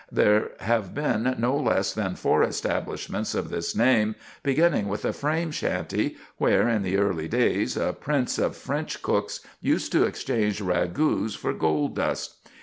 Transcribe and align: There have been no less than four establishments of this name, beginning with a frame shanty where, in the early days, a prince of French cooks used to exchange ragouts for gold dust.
There 0.11 0.49
have 0.61 0.95
been 0.95 1.35
no 1.37 1.55
less 1.55 1.93
than 1.93 2.15
four 2.15 2.41
establishments 2.43 3.35
of 3.35 3.49
this 3.51 3.75
name, 3.75 4.15
beginning 4.41 4.87
with 4.87 5.05
a 5.05 5.13
frame 5.13 5.51
shanty 5.51 6.15
where, 6.39 6.67
in 6.67 6.81
the 6.81 6.97
early 6.97 7.27
days, 7.27 7.77
a 7.77 7.93
prince 7.93 8.39
of 8.39 8.57
French 8.57 9.03
cooks 9.03 9.41
used 9.61 9.91
to 9.91 10.05
exchange 10.05 10.59
ragouts 10.59 11.35
for 11.37 11.53
gold 11.53 11.97
dust. 11.97 12.39